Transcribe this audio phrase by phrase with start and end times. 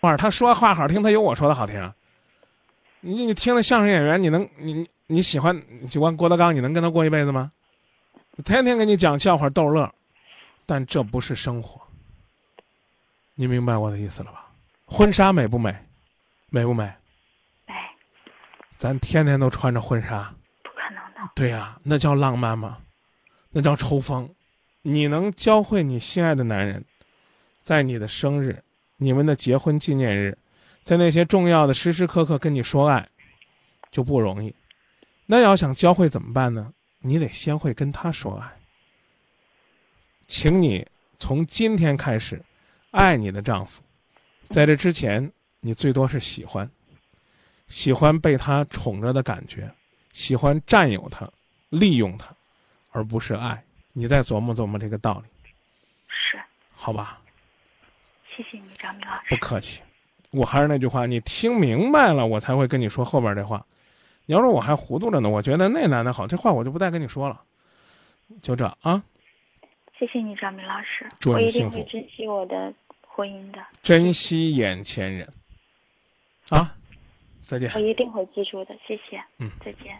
[0.00, 1.92] 话他说话好听，他有我说的好听。
[3.00, 7.52] 你你听了相声演员，你能你你你喜欢你喜欢郭德纲，你能跟他过一辈子吗？
[8.44, 9.92] 天天给你讲笑话逗乐，
[10.66, 11.80] 但这不是生活。
[13.34, 14.46] 你明白我的意思了吧？
[14.86, 15.74] 婚纱美不美？
[16.50, 16.84] 美不美？
[17.66, 17.74] 美，
[18.76, 21.30] 咱天天都穿着婚纱，不可能的。
[21.34, 22.78] 对呀、那叫浪漫吗？
[23.50, 24.28] 那叫抽风。
[24.82, 26.84] 你能教会你心爱的男人，
[27.60, 28.62] 在你的生日、
[29.00, 30.36] 你们的结婚纪念日，
[30.82, 33.08] 在那些重要的时时刻刻跟你说爱，
[33.90, 34.54] 就不容易。
[35.24, 36.72] 那要想教会怎么办呢？
[37.00, 38.50] 你得先会跟他说爱。
[40.26, 40.84] 请你
[41.16, 42.42] 从今天开始，
[42.90, 43.80] 爱你的丈夫。
[44.48, 46.68] 在这之前，你最多是喜欢，
[47.68, 49.72] 喜欢被他宠着的感觉，
[50.12, 51.30] 喜欢占有他、
[51.68, 52.34] 利用他，
[52.90, 53.62] 而不是爱。
[53.92, 55.52] 你再琢磨琢磨这个道理，
[56.08, 56.38] 是，
[56.72, 57.20] 好吧？
[58.38, 59.36] 谢谢你，张明老师不。
[59.38, 59.82] 客气。
[60.30, 63.66] 我还是那句话，你听明白了，我才会跟你说后边这话。
[64.26, 67.40] 你要说我还糊涂着呢，我觉得那男的好，这话我就不再跟你说了。
[68.40, 69.02] 就这啊，
[69.98, 71.08] 谢谢你，张明老师。
[71.18, 75.28] 祝你我一定幸福会珍惜我的婚姻的，珍惜眼前人。
[76.50, 76.76] 啊，
[77.42, 77.80] 再见我。
[77.80, 78.76] 一定会记住的。
[78.86, 79.20] 谢谢。
[79.38, 79.98] 嗯，再见。